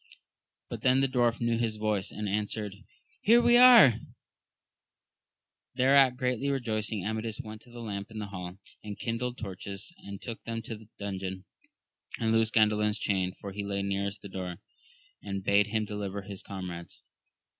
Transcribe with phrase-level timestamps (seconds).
[0.67, 2.75] but then the dwarf knew his voice, and answered,
[3.21, 3.99] Here we are!
[5.75, 10.19] Thereat greatly rejoicing, Amadis went to the lamp in the hall, and kindled torches and
[10.19, 11.45] took them to the dungeon,
[12.19, 14.55] and loosed Gandalin's chain, for he lay nearest the door,
[15.21, 17.03] and bade him deliver his comrades.